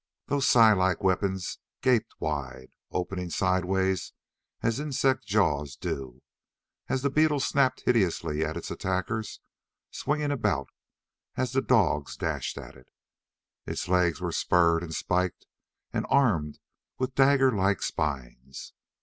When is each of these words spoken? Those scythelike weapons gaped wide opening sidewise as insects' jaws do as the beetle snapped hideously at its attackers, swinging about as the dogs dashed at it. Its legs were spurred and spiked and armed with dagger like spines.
Those 0.25 0.47
scythelike 0.47 1.03
weapons 1.03 1.59
gaped 1.83 2.15
wide 2.19 2.71
opening 2.89 3.29
sidewise 3.29 4.13
as 4.63 4.79
insects' 4.79 5.27
jaws 5.27 5.75
do 5.75 6.23
as 6.89 7.03
the 7.03 7.11
beetle 7.11 7.39
snapped 7.39 7.81
hideously 7.81 8.43
at 8.43 8.57
its 8.57 8.71
attackers, 8.71 9.41
swinging 9.91 10.31
about 10.31 10.71
as 11.35 11.51
the 11.51 11.61
dogs 11.61 12.17
dashed 12.17 12.57
at 12.57 12.75
it. 12.75 12.89
Its 13.67 13.87
legs 13.87 14.19
were 14.19 14.31
spurred 14.31 14.81
and 14.81 14.95
spiked 14.95 15.45
and 15.93 16.07
armed 16.09 16.57
with 16.97 17.13
dagger 17.13 17.51
like 17.51 17.83
spines. 17.83 18.73